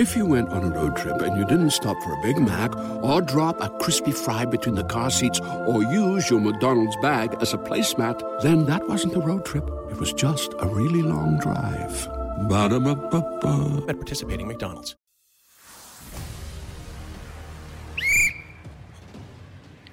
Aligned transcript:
If 0.00 0.16
you 0.16 0.24
went 0.24 0.48
on 0.48 0.64
a 0.64 0.70
road 0.70 0.96
trip 0.96 1.20
and 1.20 1.36
you 1.36 1.44
didn't 1.44 1.72
stop 1.72 1.94
for 2.02 2.14
a 2.14 2.22
Big 2.22 2.38
Mac 2.38 2.74
or 3.04 3.20
drop 3.20 3.60
a 3.60 3.68
crispy 3.80 4.12
fry 4.12 4.46
between 4.46 4.74
the 4.74 4.84
car 4.84 5.10
seats 5.10 5.38
or 5.40 5.82
use 5.82 6.30
your 6.30 6.40
McDonald's 6.40 6.96
bag 7.02 7.36
as 7.42 7.52
a 7.52 7.58
placemat, 7.58 8.40
then 8.40 8.64
that 8.64 8.88
wasn't 8.88 9.14
a 9.14 9.20
road 9.20 9.44
trip. 9.44 9.68
It 9.90 9.98
was 9.98 10.14
just 10.14 10.54
a 10.58 10.66
really 10.66 11.02
long 11.02 11.38
drive. 11.38 12.08
Ba-da-ba-ba-ba. 12.48 13.84
At 13.90 13.96
participating 13.96 14.48
McDonald's. 14.48 14.96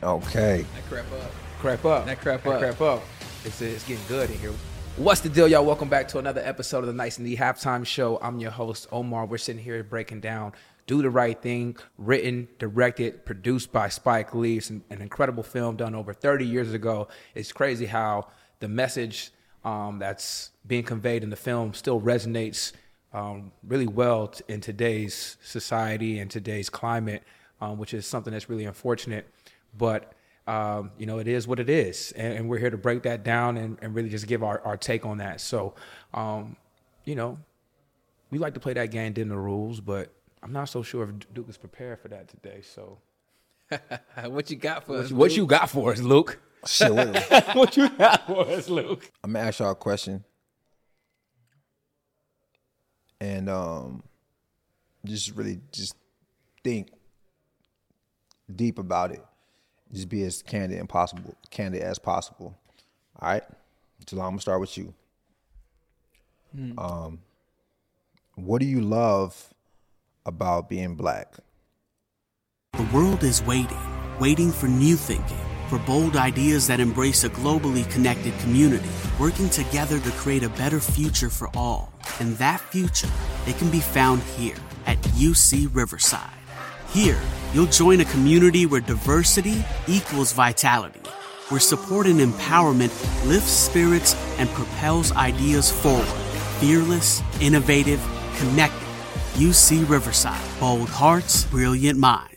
Okay. 0.02 0.66
That 0.74 0.86
crap 0.88 1.12
up. 1.12 1.32
Crap 1.60 1.84
up. 1.84 2.06
That 2.06 2.22
crap 2.22 2.44
That 2.44 2.54
up. 2.54 2.60
crap 2.60 2.80
up. 2.80 3.04
It's, 3.44 3.62
it's 3.62 3.86
getting 3.86 4.06
good 4.08 4.30
in 4.30 4.38
here. 4.38 4.54
What's 4.98 5.22
the 5.22 5.30
deal, 5.30 5.48
y'all? 5.48 5.64
Welcome 5.64 5.90
back 5.90 6.08
to 6.08 6.18
another 6.18 6.42
episode 6.44 6.80
of 6.80 6.88
the 6.88 6.94
Nice 6.94 7.20
and 7.20 7.28
the 7.28 7.38
Halftime 7.38 7.86
Show. 7.86 8.18
I'm 8.20 8.40
your 8.40 8.50
host, 8.50 8.88
Omar. 8.92 9.28
We're 9.28 9.38
sitting 9.38 9.64
here 9.64 9.84
breaking 9.84 10.22
down 10.22 10.54
Do 10.88 11.04
the 11.04 11.12
Right 11.12 11.40
Thing, 11.40 11.78
written, 12.00 12.48
directed, 12.58 13.24
produced 13.24 13.72
by 13.72 13.90
Spike 13.90 14.34
Lee. 14.34 14.58
It's 14.58 14.72
an, 14.72 14.84
an 14.90 15.04
incredible 15.04 15.44
film 15.44 15.76
done 15.76 15.94
over 15.94 16.14
30 16.14 16.48
years 16.48 16.74
ago. 16.74 17.10
It's 17.36 17.52
crazy 17.52 17.86
how 17.86 18.30
the 18.60 18.68
message 18.68 19.30
um, 19.64 20.00
that's 20.00 20.50
being 20.66 20.84
conveyed 20.84 21.22
in 21.22 21.30
the 21.30 21.36
film 21.36 21.76
still 21.76 22.02
resonates 22.02 22.72
um, 23.14 23.52
really 23.68 23.88
well 23.88 24.30
t- 24.30 24.44
in 24.48 24.62
today's 24.62 25.38
society 25.44 26.18
and 26.18 26.32
today's 26.32 26.72
climate, 26.72 27.22
um, 27.62 27.78
which 27.78 27.94
is 27.94 28.08
something 28.08 28.34
that's 28.34 28.50
really 28.50 28.66
unfortunate. 28.66 29.30
But 29.78 30.12
um, 30.48 30.92
you 30.98 31.06
know, 31.06 31.20
it 31.20 31.28
is 31.28 31.46
what 31.46 31.60
it 31.60 31.70
is, 31.70 32.14
and, 32.14 32.34
and 32.34 32.50
we're 32.50 32.58
here 32.58 32.70
to 32.70 32.78
break 32.78 33.04
that 33.04 33.24
down 33.24 33.58
and, 33.58 33.78
and 33.82 33.94
really 33.94 34.10
just 34.10 34.28
give 34.28 34.44
our, 34.44 34.62
our 34.62 34.78
take 34.78 35.06
on 35.06 35.18
that. 35.18 35.42
So, 35.42 35.76
um, 36.14 36.56
you 37.04 37.16
know, 37.16 37.38
we 38.32 38.38
like 38.38 38.54
to 38.54 38.60
play 38.60 38.74
that 38.74 38.90
game, 38.92 39.14
in 39.18 39.28
the 39.28 39.38
rules, 39.38 39.82
but 39.82 40.14
I'm 40.42 40.54
not 40.54 40.70
so 40.70 40.84
sure 40.84 41.04
if 41.04 41.34
Duke 41.34 41.50
is 41.50 41.58
prepared 41.58 42.00
for 42.00 42.08
that 42.08 42.30
today. 42.30 42.62
So, 42.62 43.00
what 44.26 44.50
you 44.50 44.56
got 44.56 44.86
for 44.86 44.98
us? 44.98 45.12
what 45.12 45.36
you 45.36 45.46
got 45.46 45.70
for 45.70 45.92
us, 45.92 46.00
Luke? 46.00 46.40
Shit, 46.66 46.94
wait, 46.96 47.16
what 47.54 47.76
you 47.76 47.90
got 47.90 48.26
for 48.26 48.48
us, 48.48 48.70
Luke? 48.70 49.12
I'm 49.24 49.34
gonna 49.34 49.46
ask 49.46 49.60
y'all 49.60 49.72
a 49.72 49.76
question, 49.76 50.24
and 53.20 53.50
um, 53.50 54.02
just 55.04 55.36
really 55.36 55.60
just 55.74 55.96
think 56.64 56.90
deep 58.54 58.80
about 58.80 59.12
it. 59.12 59.24
Just 59.94 60.10
be 60.10 60.24
as 60.24 60.42
candid 60.42 60.80
and 60.80 60.90
possible, 60.90 61.36
candid 61.50 61.82
as 61.82 61.98
possible. 62.00 62.58
All 63.20 63.30
right, 63.30 63.44
Jalal, 64.06 64.26
I'm 64.26 64.32
gonna 64.32 64.42
start 64.42 64.60
with 64.60 64.78
you. 64.78 64.94
Um, 66.78 67.20
what 68.36 68.60
do 68.60 68.66
you 68.66 68.82
love 68.82 69.54
about 70.26 70.70
being 70.70 70.96
black? 70.96 71.36
The 72.74 72.88
world 72.94 73.24
is 73.24 73.42
waiting, 73.44 73.78
waiting 74.20 74.52
for 74.52 74.68
new 74.68 74.96
thinking, 74.96 75.40
for 75.70 75.80
bold 75.80 76.16
ideas 76.16 76.68
that 76.68 76.80
embrace 76.80 77.24
a 77.24 77.30
globally 77.30 77.90
connected 77.90 78.38
community, 78.40 78.90
working 79.20 79.50
together 79.50 80.00
to 80.00 80.12
create 80.12 80.44
a 80.44 80.50
better 80.50 80.80
future 80.80 81.30
for 81.30 81.50
all. 81.56 81.94
And 82.20 82.38
that 82.38 82.60
future, 82.60 83.10
it 83.48 83.58
can 83.58 83.70
be 83.72 83.80
found 83.80 84.22
here 84.22 84.58
at 84.86 84.98
UC 85.02 85.70
Riverside. 85.74 86.37
Here, 86.90 87.20
you'll 87.54 87.68
join 87.68 88.00
a 88.00 88.06
community 88.06 88.66
where 88.66 88.82
diversity 88.82 89.64
equals 89.88 90.32
vitality, 90.32 91.02
where 91.50 91.60
support 91.60 92.08
and 92.08 92.20
empowerment 92.20 92.92
lifts 93.28 93.52
spirits 93.52 94.16
and 94.38 94.50
propels 94.50 95.12
ideas 95.12 95.70
forward. 95.72 96.08
Fearless, 96.60 97.22
innovative, 97.42 98.02
connected. 98.38 98.88
UC 99.36 99.88
Riverside. 99.88 100.42
Bold 100.60 100.90
hearts, 100.90 101.46
brilliant 101.46 102.00
minds. 102.00 102.37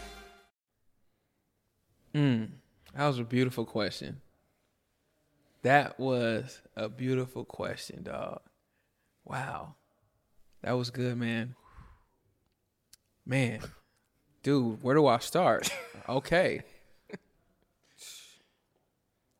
That 2.95 3.07
was 3.07 3.19
a 3.19 3.23
beautiful 3.23 3.65
question. 3.65 4.21
That 5.63 5.99
was 5.99 6.59
a 6.75 6.89
beautiful 6.89 7.45
question, 7.45 8.03
dog. 8.03 8.41
Wow. 9.23 9.75
That 10.63 10.73
was 10.73 10.89
good, 10.89 11.17
man. 11.17 11.55
Man. 13.25 13.59
Dude, 14.43 14.81
where 14.81 14.95
do 14.95 15.07
I 15.07 15.19
start? 15.19 15.71
Okay. 16.09 16.63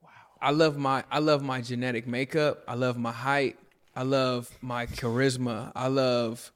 wow. 0.01 0.09
I 0.39 0.51
love 0.51 0.77
my 0.77 1.03
I 1.09 1.17
love 1.17 1.41
my 1.41 1.59
genetic 1.59 2.05
makeup. 2.07 2.63
I 2.67 2.75
love 2.75 2.97
my 2.97 3.11
height. 3.11 3.57
I 3.95 4.03
love 4.03 4.49
my 4.61 4.85
charisma. 4.85 5.71
I 5.75 5.87
love 5.87 6.51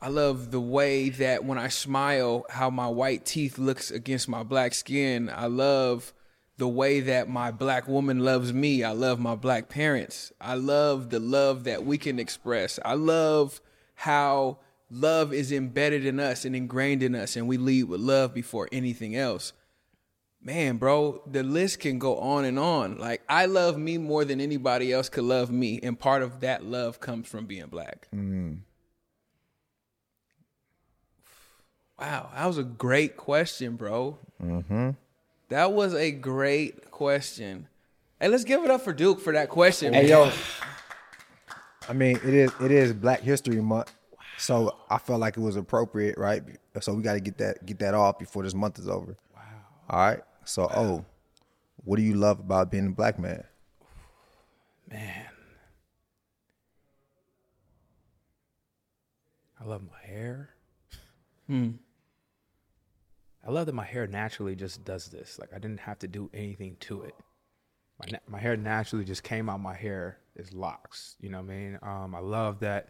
I 0.00 0.08
love 0.08 0.52
the 0.52 0.60
way 0.60 1.10
that 1.10 1.44
when 1.44 1.58
I 1.58 1.66
smile, 1.68 2.46
how 2.48 2.70
my 2.70 2.86
white 2.86 3.26
teeth 3.26 3.58
looks 3.58 3.90
against 3.90 4.28
my 4.28 4.44
black 4.44 4.72
skin. 4.72 5.28
I 5.28 5.46
love 5.46 6.14
the 6.60 6.68
way 6.68 7.00
that 7.00 7.26
my 7.26 7.50
black 7.50 7.88
woman 7.88 8.18
loves 8.18 8.52
me. 8.52 8.84
I 8.84 8.92
love 8.92 9.18
my 9.18 9.34
black 9.34 9.70
parents. 9.70 10.30
I 10.38 10.54
love 10.54 11.08
the 11.08 11.18
love 11.18 11.64
that 11.64 11.86
we 11.86 11.96
can 11.96 12.18
express. 12.18 12.78
I 12.84 12.94
love 12.94 13.62
how 13.94 14.58
love 14.90 15.32
is 15.32 15.52
embedded 15.52 16.04
in 16.04 16.20
us 16.20 16.44
and 16.44 16.54
ingrained 16.54 17.02
in 17.02 17.14
us, 17.14 17.34
and 17.34 17.48
we 17.48 17.56
lead 17.56 17.84
with 17.84 18.02
love 18.02 18.34
before 18.34 18.68
anything 18.70 19.16
else. 19.16 19.54
Man, 20.42 20.76
bro, 20.76 21.22
the 21.26 21.42
list 21.42 21.80
can 21.80 21.98
go 21.98 22.18
on 22.18 22.44
and 22.44 22.58
on. 22.58 22.98
Like, 22.98 23.22
I 23.26 23.46
love 23.46 23.78
me 23.78 23.96
more 23.96 24.26
than 24.26 24.38
anybody 24.38 24.92
else 24.92 25.08
could 25.08 25.24
love 25.24 25.50
me, 25.50 25.80
and 25.82 25.98
part 25.98 26.20
of 26.22 26.40
that 26.40 26.62
love 26.62 27.00
comes 27.00 27.26
from 27.26 27.46
being 27.46 27.68
black. 27.68 28.06
Wow, 31.98 32.30
that 32.34 32.46
was 32.46 32.58
a 32.58 32.64
great 32.64 33.16
question, 33.16 33.76
bro. 33.76 34.18
Mm-hmm. 34.42 34.90
That 35.50 35.72
was 35.72 35.94
a 35.94 36.12
great 36.12 36.92
question. 36.92 37.66
Hey, 38.20 38.28
let's 38.28 38.44
give 38.44 38.62
it 38.64 38.70
up 38.70 38.82
for 38.82 38.92
Duke 38.92 39.20
for 39.20 39.32
that 39.32 39.48
question. 39.48 39.92
Hey 39.92 40.02
man. 40.02 40.08
yo, 40.08 40.32
I 41.88 41.92
mean 41.92 42.16
it 42.18 42.34
is 42.34 42.52
it 42.60 42.70
is 42.70 42.92
Black 42.92 43.20
History 43.20 43.60
Month, 43.60 43.92
so 44.38 44.76
I 44.88 44.98
felt 44.98 45.18
like 45.18 45.36
it 45.36 45.40
was 45.40 45.56
appropriate, 45.56 46.16
right? 46.16 46.42
So 46.80 46.94
we 46.94 47.02
got 47.02 47.14
to 47.14 47.20
get 47.20 47.36
that 47.38 47.66
get 47.66 47.80
that 47.80 47.94
off 47.94 48.20
before 48.20 48.44
this 48.44 48.54
month 48.54 48.78
is 48.78 48.88
over. 48.88 49.16
Wow. 49.34 49.42
All 49.90 49.98
right. 49.98 50.20
So 50.44 50.70
oh, 50.72 51.04
what 51.82 51.96
do 51.96 52.02
you 52.02 52.14
love 52.14 52.38
about 52.38 52.70
being 52.70 52.86
a 52.86 52.90
black 52.90 53.18
man? 53.18 53.42
Man, 54.88 55.26
I 59.60 59.64
love 59.64 59.82
my 59.82 60.06
hair. 60.06 60.50
Hmm. 61.48 61.70
I 63.46 63.50
love 63.50 63.66
that 63.66 63.74
my 63.74 63.84
hair 63.84 64.06
naturally 64.06 64.54
just 64.54 64.84
does 64.84 65.06
this. 65.06 65.38
Like 65.38 65.50
I 65.54 65.58
didn't 65.58 65.80
have 65.80 65.98
to 66.00 66.08
do 66.08 66.30
anything 66.34 66.76
to 66.80 67.02
it. 67.02 67.14
My 67.98 68.06
na- 68.12 68.18
my 68.28 68.38
hair 68.38 68.56
naturally 68.56 69.04
just 69.04 69.22
came 69.22 69.48
out. 69.48 69.60
My 69.60 69.74
hair 69.74 70.18
is 70.36 70.52
locks. 70.52 71.16
You 71.20 71.30
know 71.30 71.38
what 71.38 71.50
I 71.50 71.54
mean? 71.54 71.78
Um, 71.82 72.14
I 72.14 72.20
love 72.20 72.60
that. 72.60 72.88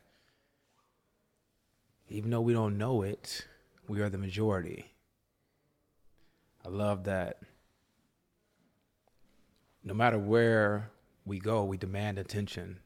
Even 2.09 2.31
though 2.31 2.41
we 2.41 2.53
don't 2.53 2.78
know 2.78 3.03
it, 3.03 3.47
we 3.88 4.00
are 4.00 4.09
the 4.09 4.19
majority. 4.19 4.93
I 6.64 6.69
love 6.69 7.05
that. 7.05 7.38
No 9.82 9.94
matter 9.94 10.19
where 10.19 10.91
we 11.25 11.38
go, 11.38 11.64
we 11.64 11.76
demand 11.76 12.19
attention. 12.19 12.81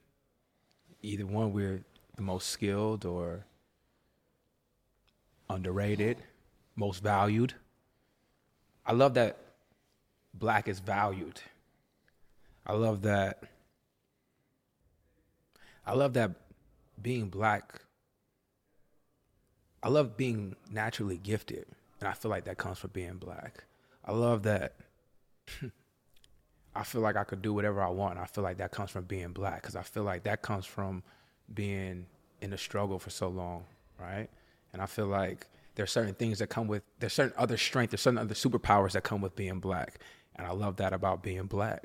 Either 1.03 1.27
one, 1.27 1.53
we're 1.53 1.85
the 2.17 2.23
most 2.23 2.49
skilled 2.49 3.05
or 3.05 3.47
underrated, 5.49 6.19
most 6.77 7.03
valued. 7.03 7.55
I 8.87 8.93
love 8.93 9.15
that 9.15 9.39
black 10.33 10.69
is 10.69 10.81
valued. 10.81 11.41
I 12.67 12.73
love 12.75 13.03
that. 13.03 13.43
I 15.87 15.95
love 15.95 16.15
that 16.15 16.33
being 17.01 17.29
black. 17.29 17.81
I 19.83 19.89
love 19.89 20.17
being 20.17 20.57
naturally 20.71 21.19
gifted, 21.19 21.67
and 22.01 22.09
I 22.09 22.13
feel 22.13 22.31
like 22.31 22.45
that 22.45 22.57
comes 22.57 22.79
from 22.79 22.91
being 22.95 23.17
black. 23.17 23.65
I 24.05 24.13
love 24.13 24.45
that. 24.45 24.75
I 26.75 26.83
feel 26.85 27.03
like 27.03 27.17
I 27.17 27.25
could 27.25 27.43
do 27.43 27.53
whatever 27.53 27.83
I 27.83 27.91
want. 27.91 28.19
I 28.19 28.25
feel 28.25 28.43
like 28.43 28.57
that 28.59 28.73
comes 28.73 28.91
from 28.91 29.05
being 29.05 29.33
black 29.33 29.63
because 29.63 29.77
I 29.77 29.83
feel 29.83 30.03
like 30.03 30.25
that 30.25 30.43
comes 30.43 30.65
from 30.65 31.03
being 31.53 32.07
in 32.41 32.53
a 32.53 32.59
struggle 32.59 32.99
for 32.99 33.11
so 33.11 33.29
long, 33.29 33.65
right? 34.01 34.29
and 34.75 34.83
I 34.83 34.87
feel 34.87 35.07
like 35.07 35.47
there's 35.75 35.93
certain 35.93 36.15
things 36.15 36.39
that 36.39 36.49
come 36.49 36.67
with 36.67 36.83
there's 37.01 37.13
certain 37.13 37.35
other 37.37 37.57
strength, 37.57 37.91
there's 37.91 38.01
certain 38.03 38.19
other 38.19 38.35
superpowers 38.35 38.93
that 38.93 39.03
come 39.03 39.21
with 39.21 39.37
being 39.37 39.61
black, 39.61 40.01
and 40.37 40.47
I 40.47 40.53
love 40.53 40.77
that 40.77 40.93
about 40.93 41.23
being 41.23 41.47
black. 41.47 41.85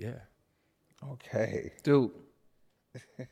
Yeah. 0.00 0.18
Okay. 1.12 1.72
dude. 1.82 2.10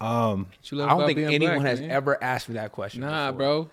Um, 0.00 0.48
you 0.64 0.76
love 0.76 0.90
I 0.90 0.98
don't 0.98 1.06
think 1.06 1.18
anyone 1.20 1.56
black, 1.60 1.66
has 1.66 1.80
man? 1.80 1.90
ever 1.90 2.22
asked 2.22 2.48
me 2.48 2.56
that 2.56 2.72
question. 2.72 3.00
Nah, 3.00 3.30
before. 3.32 3.38
bro. 3.38 3.70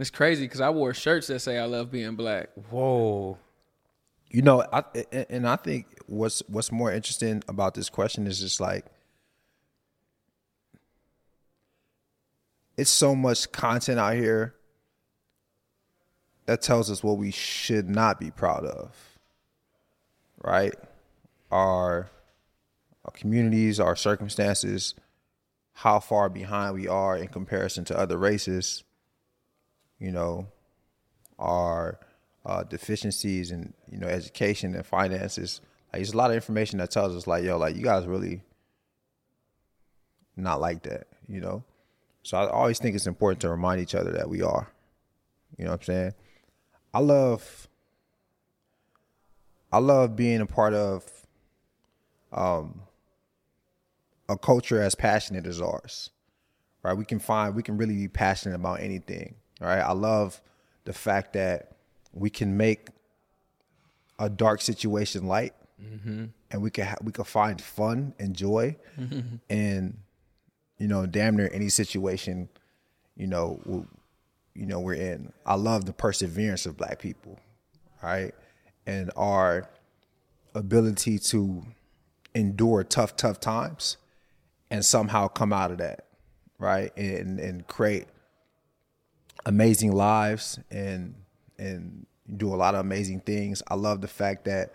It's 0.00 0.10
crazy 0.10 0.44
because 0.44 0.60
I 0.60 0.70
wore 0.70 0.94
shirts 0.94 1.28
that 1.28 1.38
say 1.40 1.58
I 1.58 1.64
love 1.66 1.90
being 1.92 2.16
black. 2.16 2.48
Whoa. 2.70 3.38
you 4.30 4.42
know, 4.42 4.64
I 4.72 4.82
and- 5.12 5.26
and 5.28 5.48
I 5.48 5.56
think 5.56 5.86
what's 6.06 6.42
what's 6.48 6.72
more 6.72 6.90
interesting 6.92 7.42
about 7.46 7.74
this 7.74 7.88
question 7.88 8.26
is 8.26 8.40
just 8.40 8.60
like 8.60 8.86
it's 12.76 12.90
so 12.90 13.14
much 13.14 13.52
content 13.52 13.98
out 14.00 14.14
here 14.14 14.54
that 16.46 16.62
tells 16.62 16.90
us 16.90 17.04
what 17.04 17.18
we 17.18 17.30
should 17.30 17.88
not 17.88 18.18
be 18.18 18.30
proud 18.30 18.64
of. 18.64 19.09
Right? 20.42 20.74
Our 21.50 22.10
our 23.04 23.12
communities, 23.12 23.80
our 23.80 23.96
circumstances, 23.96 24.94
how 25.72 26.00
far 26.00 26.28
behind 26.28 26.74
we 26.74 26.86
are 26.86 27.16
in 27.16 27.28
comparison 27.28 27.84
to 27.86 27.98
other 27.98 28.18
races, 28.18 28.84
you 29.98 30.12
know, 30.12 30.48
our 31.38 31.98
uh, 32.44 32.62
deficiencies 32.64 33.50
in 33.50 33.72
you 33.90 33.98
know 33.98 34.06
education 34.06 34.74
and 34.74 34.84
finances. 34.84 35.60
Like, 35.92 36.00
there's 36.00 36.12
a 36.12 36.16
lot 36.16 36.30
of 36.30 36.36
information 36.36 36.78
that 36.78 36.90
tells 36.90 37.16
us 37.16 37.26
like, 37.26 37.44
yo, 37.44 37.58
like 37.58 37.76
you 37.76 37.82
guys 37.82 38.06
really 38.06 38.42
not 40.36 40.60
like 40.60 40.82
that, 40.82 41.06
you 41.28 41.40
know. 41.40 41.64
So 42.22 42.36
I 42.36 42.48
always 42.48 42.78
think 42.78 42.94
it's 42.94 43.06
important 43.06 43.40
to 43.40 43.48
remind 43.48 43.80
each 43.80 43.94
other 43.94 44.12
that 44.12 44.28
we 44.28 44.42
are. 44.42 44.70
You 45.56 45.64
know 45.64 45.72
what 45.72 45.80
I'm 45.80 45.84
saying? 45.84 46.14
I 46.92 47.00
love 47.00 47.68
I 49.72 49.78
love 49.78 50.16
being 50.16 50.40
a 50.40 50.46
part 50.46 50.74
of 50.74 51.04
um 52.32 52.82
a 54.28 54.36
culture 54.38 54.80
as 54.80 54.94
passionate 54.94 55.46
as 55.46 55.60
ours. 55.60 56.10
Right? 56.82 56.94
We 56.94 57.04
can 57.04 57.18
find 57.18 57.54
we 57.54 57.62
can 57.62 57.76
really 57.76 57.94
be 57.96 58.08
passionate 58.08 58.54
about 58.54 58.80
anything. 58.80 59.34
Right? 59.60 59.80
I 59.80 59.92
love 59.92 60.40
the 60.84 60.92
fact 60.92 61.34
that 61.34 61.72
we 62.12 62.30
can 62.30 62.56
make 62.56 62.88
a 64.18 64.28
dark 64.28 64.60
situation 64.60 65.26
light 65.26 65.54
and 66.50 66.60
we 66.62 66.70
can 66.70 66.86
ha- 66.86 66.96
we 67.02 67.10
can 67.12 67.24
find 67.24 67.60
fun 67.60 68.12
and 68.18 68.36
joy 68.36 68.76
and 69.48 69.96
you 70.78 70.88
know 70.88 71.06
damn 71.06 71.36
near 71.36 71.48
any 71.54 71.70
situation 71.70 72.48
you 73.16 73.26
know 73.26 73.60
w- 73.64 73.86
you 74.54 74.66
know 74.66 74.78
we're 74.80 74.92
in 74.94 75.32
i 75.46 75.54
love 75.54 75.86
the 75.86 75.92
perseverance 75.94 76.66
of 76.66 76.76
black 76.76 76.98
people 76.98 77.38
right 78.02 78.34
and 78.90 79.10
our 79.16 79.68
ability 80.54 81.18
to 81.18 81.64
endure 82.34 82.82
tough 82.84 83.16
tough 83.16 83.38
times 83.40 83.96
and 84.70 84.84
somehow 84.84 85.28
come 85.28 85.52
out 85.52 85.70
of 85.70 85.78
that 85.78 86.06
right? 86.60 86.96
And 86.96 87.40
and 87.40 87.66
create 87.66 88.06
amazing 89.46 89.92
lives 89.92 90.60
and 90.70 91.14
and 91.58 92.06
do 92.36 92.54
a 92.54 92.56
lot 92.56 92.74
of 92.74 92.80
amazing 92.80 93.20
things. 93.20 93.62
I 93.68 93.74
love 93.74 94.02
the 94.02 94.08
fact 94.08 94.44
that 94.44 94.74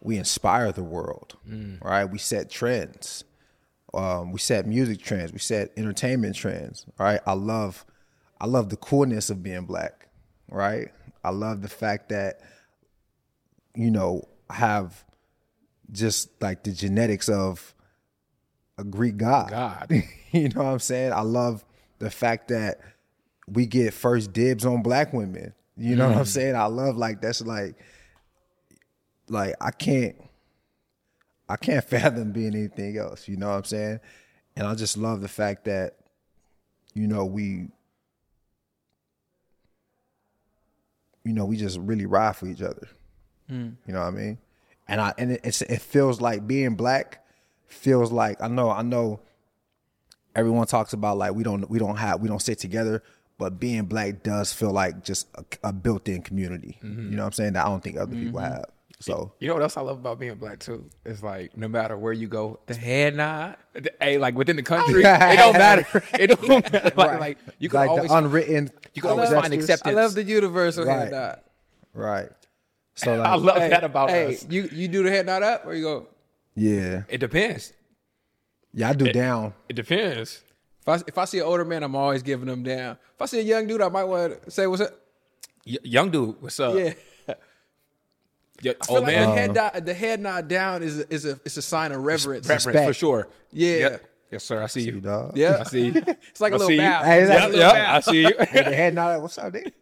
we 0.00 0.16
inspire 0.16 0.72
the 0.72 0.84
world 0.84 1.36
right? 1.82 2.04
We 2.04 2.18
set 2.18 2.48
trends. 2.48 3.24
Um, 3.92 4.32
we 4.32 4.38
set 4.38 4.66
music 4.66 5.02
trends. 5.02 5.32
We 5.32 5.38
set 5.38 5.72
entertainment 5.76 6.36
trends 6.36 6.86
right? 6.98 7.20
I 7.26 7.34
love 7.34 7.84
i 8.40 8.46
love 8.46 8.68
the 8.68 8.76
coolness 8.76 9.30
of 9.30 9.42
being 9.42 9.64
black 9.66 10.08
right? 10.48 10.88
I 11.24 11.30
love 11.30 11.60
the 11.62 11.68
fact 11.68 12.10
that 12.10 12.40
you 13.76 13.90
know 13.90 14.26
have 14.50 15.04
just 15.92 16.30
like 16.42 16.64
the 16.64 16.72
genetics 16.72 17.28
of 17.28 17.74
a 18.78 18.84
greek 18.84 19.16
god 19.16 19.50
God. 19.50 19.90
you 20.32 20.48
know 20.48 20.62
what 20.62 20.70
i'm 20.70 20.78
saying 20.78 21.12
i 21.12 21.20
love 21.20 21.64
the 21.98 22.10
fact 22.10 22.48
that 22.48 22.80
we 23.46 23.66
get 23.66 23.94
first 23.94 24.32
dibs 24.32 24.66
on 24.66 24.82
black 24.82 25.12
women 25.12 25.54
you 25.76 25.96
know 25.96 26.08
what 26.08 26.16
i'm 26.16 26.24
mm. 26.24 26.28
saying 26.28 26.56
i 26.56 26.64
love 26.66 26.96
like 26.96 27.20
that's 27.20 27.40
like 27.42 27.76
like 29.28 29.54
i 29.60 29.70
can't 29.70 30.16
I 31.48 31.56
can't 31.56 31.84
fathom 31.88 32.32
being 32.32 32.54
anything 32.54 32.96
else. 32.96 33.28
You 33.28 33.36
know 33.36 33.48
what 33.48 33.56
I'm 33.56 33.64
saying? 33.64 34.00
And 34.56 34.66
I 34.66 34.74
just 34.74 34.96
love 34.96 35.20
the 35.20 35.28
fact 35.28 35.64
that, 35.66 35.96
you 36.94 37.06
know, 37.06 37.24
we, 37.24 37.68
you 41.24 41.32
know, 41.32 41.44
we 41.44 41.56
just 41.56 41.78
really 41.78 42.06
ride 42.06 42.36
for 42.36 42.46
each 42.46 42.62
other. 42.62 42.88
Mm. 43.50 43.76
You 43.86 43.92
know 43.92 44.00
what 44.00 44.06
I 44.06 44.10
mean? 44.10 44.38
And 44.88 45.00
I 45.00 45.14
and 45.18 45.32
it, 45.32 45.40
it's 45.44 45.62
it 45.62 45.80
feels 45.82 46.20
like 46.20 46.46
being 46.46 46.74
black 46.74 47.24
feels 47.66 48.12
like 48.12 48.40
I 48.40 48.48
know 48.48 48.70
I 48.70 48.82
know. 48.82 49.20
Everyone 50.34 50.66
talks 50.66 50.92
about 50.92 51.16
like 51.16 51.34
we 51.34 51.42
don't 51.42 51.68
we 51.70 51.78
don't 51.78 51.96
have 51.96 52.20
we 52.20 52.28
don't 52.28 52.42
sit 52.42 52.58
together, 52.58 53.02
but 53.38 53.58
being 53.58 53.84
black 53.86 54.22
does 54.22 54.52
feel 54.52 54.70
like 54.70 55.02
just 55.02 55.28
a, 55.34 55.44
a 55.68 55.72
built-in 55.72 56.22
community. 56.22 56.78
Mm-hmm. 56.84 57.10
You 57.10 57.16
know 57.16 57.22
what 57.22 57.26
I'm 57.26 57.32
saying? 57.32 57.52
That 57.54 57.64
I 57.64 57.68
don't 57.68 57.82
think 57.82 57.96
other 57.96 58.14
people 58.14 58.40
mm-hmm. 58.40 58.52
have. 58.52 58.66
So 58.98 59.32
You 59.40 59.48
know 59.48 59.54
what 59.54 59.62
else 59.62 59.76
I 59.76 59.82
love 59.82 59.98
about 59.98 60.18
being 60.18 60.34
black 60.36 60.58
too? 60.58 60.88
It's 61.04 61.22
like 61.22 61.56
no 61.56 61.68
matter 61.68 61.96
where 61.98 62.12
you 62.12 62.28
go, 62.28 62.60
The 62.66 62.74
head 62.74 63.16
nod. 63.16 63.56
hey, 64.00 64.16
like 64.18 64.34
within 64.34 64.56
the 64.56 64.62
country, 64.62 65.02
it 65.04 65.36
don't 65.36 65.52
matter. 65.52 66.02
It 66.18 66.28
don't 66.28 66.48
matter. 66.48 66.92
Like, 66.96 67.10
Right. 67.10 67.20
like 67.20 67.38
you 67.58 67.68
can 67.68 67.80
like 67.80 67.90
always 67.90 68.08
the 68.10 68.16
unwritten. 68.16 68.70
you 68.94 69.02
can 69.02 69.10
always 69.10 69.28
find 69.30 69.44
gestures. 69.44 69.64
acceptance. 69.64 69.96
I 69.96 70.00
love 70.00 70.14
the 70.14 70.22
universal 70.22 70.84
Right. 70.86 70.98
head 70.98 71.10
nod. 71.12 71.40
Right. 71.92 72.28
So 72.96 73.14
like, 73.16 73.26
I 73.28 73.34
love 73.36 73.56
Hey, 73.58 73.68
that 73.68 73.84
about 73.84 74.10
hey, 74.10 74.34
us. 74.34 74.46
you 74.50 74.68
you 74.72 74.88
do 74.88 75.02
the 75.04 75.10
head 75.10 75.26
nod 75.26 75.42
up 75.42 75.64
or 75.66 75.74
you 75.74 75.82
go? 75.84 76.06
yeah, 76.54 77.02
It 77.08 77.18
depends. 77.18 77.72
yeah, 78.72 78.88
I 78.90 78.92
do 78.94 79.12
down. 79.12 79.54
It 79.68 79.74
depends. 79.74 80.42
If 80.82 80.88
I, 80.88 80.94
if 81.06 81.18
I 81.18 81.24
see 81.24 81.38
an 81.38 81.44
older 81.44 81.64
man, 81.64 81.82
I'm 81.82 81.94
always 81.96 82.22
giving 82.22 82.46
them 82.46 82.62
down. 82.62 82.96
If 83.14 83.22
I 83.22 83.26
see 83.26 83.40
a 83.40 83.42
young 83.42 83.66
dude, 83.66 83.82
I 83.82 83.88
might 83.88 84.04
want 84.04 84.42
to 84.44 84.50
say 84.50 84.66
what's 84.66 84.82
up. 84.82 84.92
Y- 85.66 85.78
young 85.82 86.10
dude, 86.10 86.40
what's 86.40 86.58
up? 86.60 86.74
Yeah. 86.76 86.94
Yeah, 88.62 88.72
I 88.80 88.86
feel 88.86 88.96
old 88.96 89.04
like 89.04 89.14
man, 89.14 89.28
the 89.28 89.34
head 89.34 89.58
uh-huh. 89.58 89.70
nod, 89.74 89.84
the 89.86 89.92
head 89.94 90.20
nod 90.20 90.48
down 90.48 90.82
is 90.82 90.98
a, 91.00 91.12
is 91.12 91.26
a 91.26 91.32
it's 91.44 91.58
a 91.58 91.62
sign 91.62 91.92
of 91.92 92.02
reverence. 92.02 92.48
reference 92.48 92.64
respect. 92.66 92.88
for 92.88 92.94
sure. 92.94 93.28
Yeah. 93.52 93.76
Yep. 93.78 94.04
Yes, 94.30 94.42
sir. 94.44 94.60
I 94.62 94.66
see 94.66 94.80
you. 94.82 94.94
You 94.94 95.00
dog. 95.00 95.36
Yeah. 95.36 95.58
I 95.60 95.62
see 95.64 95.86
you. 95.86 95.92
It's 96.30 96.40
like 96.40 96.52
a 96.52 96.56
I 96.56 96.58
little 96.58 96.66
see 96.68 96.74
you. 96.74 96.80
bow. 96.80 97.02
Hey, 97.04 97.22
is 97.22 97.30
It's 97.30 97.38
like 97.38 97.44
a 97.44 97.46
little 97.46 97.60
Yep, 97.60 97.72
bow. 97.74 97.94
I 97.94 98.00
see 98.00 98.20
you. 98.22 98.34
Hey, 98.40 98.62
the 98.64 98.74
head 98.76 98.94
nod. 98.94 99.22
What's 99.22 99.38
up, 99.38 99.52
nigga? 99.52 99.72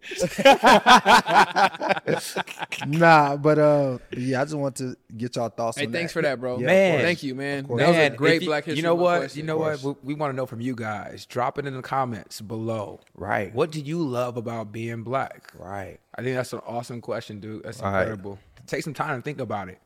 nah, 2.86 3.36
but 3.36 3.58
uh, 3.58 3.98
yeah, 4.16 4.40
I 4.40 4.44
just 4.44 4.54
want 4.56 4.76
to 4.76 4.96
get 5.16 5.36
y'all 5.36 5.48
thoughts. 5.48 5.78
Hey, 5.78 5.86
on 5.86 5.92
thanks 5.92 6.12
that. 6.12 6.18
for 6.18 6.22
that, 6.22 6.40
bro. 6.40 6.58
Yeah, 6.58 6.66
Man. 6.66 6.92
course. 6.92 7.02
Thank 7.04 7.22
you, 7.22 7.34
man. 7.34 7.66
course. 7.66 7.80
That 7.80 7.88
was 7.88 7.96
Man, 7.96 8.12
a 8.12 8.16
great 8.16 8.36
if 8.36 8.42
you, 8.42 8.48
Black 8.48 8.64
History 8.64 8.76
You 8.76 8.82
know 8.82 8.94
Month 8.96 9.02
what? 9.02 9.18
question. 9.20 9.40
You 9.40 9.46
know 9.46 9.56
what? 9.56 9.82
We, 9.82 9.94
we 10.02 10.14
want 10.14 10.32
to 10.32 10.36
know 10.36 10.46
from 10.46 10.60
you 10.60 10.74
guys. 10.74 11.26
Drop 11.26 11.58
it 11.58 11.66
in 11.66 11.74
the 11.74 11.82
comments 11.82 12.40
below. 12.40 13.00
Right. 13.14 13.54
What 13.54 13.70
do 13.70 13.80
you 13.80 13.98
love 14.06 14.36
about 14.36 14.72
being 14.72 15.02
black? 15.02 15.52
Right. 15.58 15.98
I 16.14 16.22
think 16.22 16.36
that's 16.36 16.52
an 16.52 16.60
awesome 16.66 17.00
question, 17.00 17.40
dude. 17.40 17.64
That's 17.64 17.80
Right. 17.80 18.00
incredible. 18.02 18.38
Take 18.66 18.82
some 18.82 18.94
time 18.94 19.18
to 19.18 19.22
think 19.22 19.40
about 19.40 19.68
it. 19.68 19.78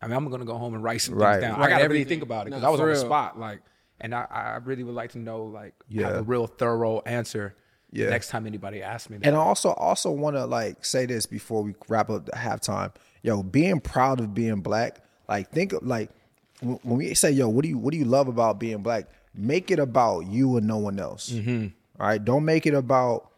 I 0.00 0.06
mean, 0.08 0.16
I'm 0.16 0.28
gonna 0.28 0.44
go 0.44 0.58
home 0.58 0.74
and 0.74 0.82
write 0.82 1.00
some 1.00 1.14
Right. 1.14 1.34
things 1.34 1.42
down. 1.42 1.54
I 1.56 1.60
Write 1.60 1.68
gotta 1.70 1.74
really 1.84 1.84
everything. 2.00 2.08
think 2.08 2.22
about 2.24 2.42
it 2.42 2.50
because 2.50 2.62
No, 2.62 2.68
I 2.68 2.70
was 2.72 2.80
for 2.80 2.84
on 2.84 2.88
the 2.88 2.94
real. 2.98 3.04
spot. 3.06 3.38
Like, 3.38 3.60
and 4.02 4.14
I, 4.14 4.26
I 4.30 4.56
really 4.64 4.82
would 4.82 4.94
like 4.94 5.12
to 5.12 5.18
know, 5.18 5.44
like, 5.44 5.74
have 5.96 6.16
a 6.16 6.22
real 6.22 6.46
thorough 6.46 7.00
answer 7.06 7.54
Yeah. 7.92 8.10
next 8.10 8.28
time 8.28 8.46
anybody 8.46 8.82
asks 8.82 9.08
me. 9.08 9.18
That. 9.18 9.28
And 9.28 9.36
I 9.36 9.40
also 9.40 9.70
also 9.70 10.10
want 10.10 10.36
to 10.36 10.44
like 10.46 10.84
say 10.84 11.06
this 11.06 11.24
before 11.26 11.62
we 11.62 11.74
wrap 11.88 12.10
up 12.10 12.26
the 12.26 12.32
halftime. 12.32 12.92
Yo, 13.22 13.42
being 13.42 13.80
proud 13.80 14.20
of 14.20 14.34
being 14.34 14.60
black. 14.60 15.00
Like 15.28 15.50
think 15.50 15.72
of 15.72 15.82
like 15.86 16.10
when 16.60 16.78
when 16.82 16.98
we 16.98 17.14
say 17.14 17.30
yo, 17.30 17.48
what 17.48 17.62
do 17.62 17.68
you 17.68 17.78
what 17.78 17.92
do 17.92 17.98
you 17.98 18.04
love 18.04 18.28
about 18.28 18.58
being 18.58 18.82
black? 18.82 19.08
Make 19.34 19.70
it 19.70 19.78
about 19.78 20.20
you 20.26 20.56
and 20.56 20.66
no 20.66 20.76
one 20.78 20.98
else. 20.98 21.30
Mm-hmm. 21.30 21.68
All 22.00 22.06
right, 22.06 22.22
don't 22.22 22.44
make 22.44 22.66
it 22.66 22.74
about 22.74 23.30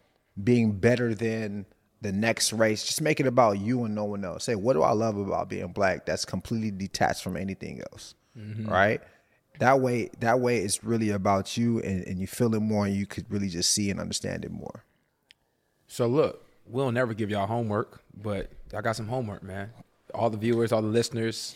being 0.42 0.72
better 0.72 1.14
than 1.14 1.66
the 2.00 2.12
next 2.12 2.52
race. 2.52 2.84
Just 2.84 3.00
make 3.00 3.20
it 3.20 3.26
about 3.26 3.58
you 3.58 3.84
and 3.84 3.94
no 3.94 4.04
one 4.04 4.24
else. 4.24 4.44
Say, 4.44 4.54
what 4.54 4.72
do 4.74 4.82
I 4.82 4.92
love 4.92 5.16
about 5.16 5.48
being 5.48 5.68
black? 5.68 6.06
That's 6.06 6.24
completely 6.24 6.70
detached 6.70 7.22
from 7.22 7.36
anything 7.36 7.80
else. 7.92 8.14
Mm-hmm. 8.38 8.68
Right? 8.68 9.00
That 9.58 9.80
way 9.80 10.10
that 10.20 10.40
way 10.40 10.58
it's 10.58 10.82
really 10.82 11.10
about 11.10 11.56
you 11.56 11.80
and, 11.80 12.04
and 12.06 12.18
you 12.18 12.26
feel 12.26 12.54
it 12.54 12.60
more 12.60 12.86
and 12.86 12.94
you 12.94 13.06
could 13.06 13.30
really 13.30 13.48
just 13.48 13.70
see 13.70 13.90
and 13.90 14.00
understand 14.00 14.44
it 14.44 14.50
more. 14.50 14.84
So 15.86 16.06
look, 16.06 16.44
we'll 16.66 16.92
never 16.92 17.14
give 17.14 17.30
y'all 17.30 17.46
homework, 17.46 18.02
but 18.16 18.50
I 18.76 18.80
got 18.80 18.96
some 18.96 19.08
homework, 19.08 19.42
man. 19.42 19.70
All 20.14 20.30
the 20.30 20.36
viewers, 20.36 20.72
all 20.72 20.82
the 20.82 20.88
listeners, 20.88 21.54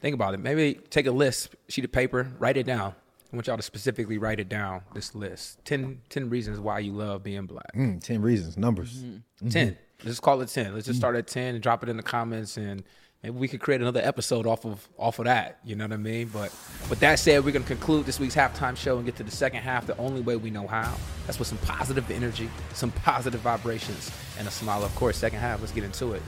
think 0.00 0.14
about 0.14 0.34
it. 0.34 0.40
Maybe 0.40 0.74
take 0.90 1.06
a 1.06 1.10
list, 1.12 1.54
sheet 1.68 1.84
of 1.84 1.92
paper, 1.92 2.30
write 2.38 2.56
it 2.56 2.66
down. 2.66 2.94
I 3.32 3.36
want 3.36 3.46
y'all 3.46 3.56
to 3.56 3.62
specifically 3.62 4.18
write 4.18 4.40
it 4.40 4.48
down. 4.50 4.82
This 4.94 5.14
list, 5.14 5.64
10, 5.64 6.02
10 6.10 6.28
reasons 6.28 6.60
why 6.60 6.80
you 6.80 6.92
love 6.92 7.22
being 7.22 7.46
black. 7.46 7.74
Mm, 7.74 8.02
Ten 8.02 8.20
reasons, 8.20 8.58
numbers. 8.58 9.02
Mm-hmm. 9.02 9.48
10 9.48 9.76
Let's 10.04 10.20
call 10.20 10.40
it 10.40 10.48
ten. 10.48 10.74
Let's 10.74 10.86
just 10.86 10.98
start 10.98 11.16
at 11.16 11.26
ten 11.26 11.54
and 11.54 11.62
drop 11.62 11.82
it 11.82 11.88
in 11.88 11.96
the 11.96 12.02
comments, 12.02 12.56
and 12.56 12.82
maybe 13.22 13.36
we 13.36 13.48
could 13.48 13.60
create 13.60 13.80
another 13.80 14.00
episode 14.02 14.46
off 14.46 14.64
of 14.64 14.88
off 14.98 15.18
of 15.18 15.26
that. 15.26 15.58
You 15.64 15.76
know 15.76 15.84
what 15.84 15.92
I 15.92 15.96
mean? 15.96 16.28
But 16.28 16.52
with 16.90 17.00
that 17.00 17.18
said, 17.18 17.44
we're 17.44 17.52
gonna 17.52 17.64
conclude 17.64 18.06
this 18.06 18.18
week's 18.18 18.34
halftime 18.34 18.76
show 18.76 18.96
and 18.96 19.06
get 19.06 19.16
to 19.16 19.22
the 19.22 19.30
second 19.30 19.62
half 19.62 19.86
the 19.86 19.96
only 19.98 20.20
way 20.20 20.36
we 20.36 20.50
know 20.50 20.66
how. 20.66 20.96
That's 21.26 21.38
with 21.38 21.48
some 21.48 21.58
positive 21.58 22.10
energy, 22.10 22.50
some 22.74 22.90
positive 22.90 23.40
vibrations, 23.40 24.10
and 24.38 24.48
a 24.48 24.50
smile. 24.50 24.84
Of 24.84 24.94
course, 24.94 25.16
second 25.16 25.38
half. 25.38 25.60
Let's 25.60 25.72
get 25.72 25.84
into 25.84 26.12
it. 26.12 26.22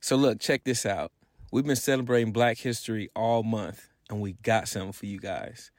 So 0.00 0.16
look, 0.16 0.40
check 0.40 0.64
this 0.64 0.84
out. 0.84 1.12
We've 1.50 1.64
been 1.64 1.76
celebrating 1.76 2.32
Black 2.32 2.58
History 2.58 3.08
all 3.14 3.42
month, 3.42 3.88
and 4.10 4.20
we 4.20 4.32
got 4.42 4.68
something 4.68 4.92
for 4.92 5.06
you 5.06 5.20
guys. 5.20 5.70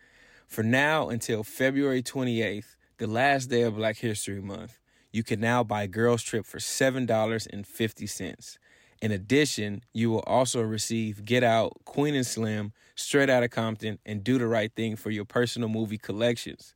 For 0.48 0.64
now 0.64 1.10
until 1.10 1.44
February 1.44 2.02
28th, 2.02 2.76
the 2.98 3.08
last 3.08 3.48
day 3.48 3.64
of 3.64 3.76
Black 3.76 3.98
History 3.98 4.42
Month, 4.42 4.80
you 5.12 5.24
can 5.24 5.42
now 5.42 5.64
buy 5.64 5.88
Girls 5.88 6.24
Trip 6.24 6.46
for 6.46 6.60
$7.50. 6.60 8.58
In 9.02 9.12
addition, 9.12 9.82
you 9.94 10.10
will 10.10 10.22
also 10.22 10.62
receive 10.62 11.26
Get 11.26 11.44
Out, 11.44 11.74
Queen 11.86 12.16
and 12.16 12.26
Slim, 12.26 12.74
Straight 12.96 13.30
Outta 13.30 13.50
Compton, 13.50 14.00
and 14.06 14.24
Do 14.24 14.38
the 14.38 14.48
Right 14.48 14.72
Thing 14.74 14.96
for 14.96 15.12
your 15.12 15.26
personal 15.26 15.70
movie 15.70 15.98
collections. 15.98 16.74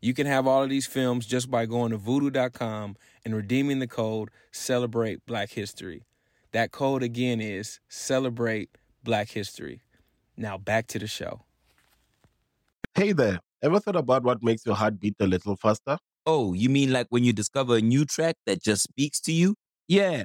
You 0.00 0.14
can 0.14 0.26
have 0.26 0.46
all 0.46 0.62
of 0.62 0.70
these 0.70 0.86
films 0.86 1.26
just 1.26 1.50
by 1.50 1.66
going 1.66 1.90
to 1.90 1.98
vudu.com 1.98 2.96
and 3.24 3.34
redeeming 3.34 3.80
the 3.80 3.88
code 3.88 4.30
Celebrate 4.52 5.26
Black 5.26 5.50
History. 5.50 6.04
That 6.52 6.70
code 6.70 7.02
again 7.02 7.40
is 7.40 7.80
Celebrate 7.88 8.70
Black 9.02 9.28
History. 9.30 9.80
Now 10.36 10.56
back 10.56 10.86
to 10.88 10.98
the 11.00 11.08
show. 11.08 11.42
Hey 12.94 13.12
there, 13.12 13.40
ever 13.62 13.80
thought 13.80 13.96
about 13.96 14.22
what 14.22 14.42
makes 14.42 14.64
your 14.64 14.76
heart 14.76 15.00
beat 15.00 15.16
a 15.20 15.26
little 15.26 15.56
faster? 15.56 15.98
Oh, 16.24 16.52
you 16.52 16.68
mean 16.68 16.92
like 16.92 17.08
when 17.10 17.24
you 17.24 17.32
discover 17.32 17.76
a 17.76 17.80
new 17.80 18.04
track 18.04 18.36
that 18.46 18.62
just 18.62 18.84
speaks 18.84 19.20
to 19.22 19.32
you? 19.32 19.56
Yeah, 19.88 20.24